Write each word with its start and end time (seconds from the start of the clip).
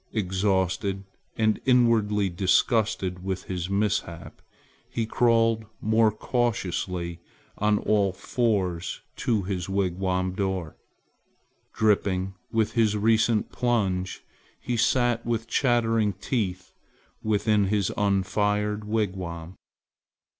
Exhausted 0.13 1.03
and 1.37 1.61
inwardly 1.63 2.27
disgusted 2.27 3.23
with 3.23 3.43
his 3.43 3.69
mishaps, 3.69 4.41
he 4.89 5.05
crawled 5.05 5.65
more 5.79 6.11
cautiously 6.11 7.19
on 7.59 7.77
all 7.77 8.11
fours 8.11 9.01
to 9.15 9.43
his 9.43 9.69
wigwam 9.69 10.33
door. 10.33 10.75
Dripping 11.73 12.33
with 12.51 12.71
his 12.71 12.97
recent 12.97 13.51
plunge 13.51 14.23
he 14.59 14.75
sat 14.75 15.23
with 15.23 15.47
chattering 15.47 16.13
teeth 16.13 16.73
within 17.21 17.65
his 17.65 17.91
unfired 17.95 18.85
wigwam. 18.85 19.55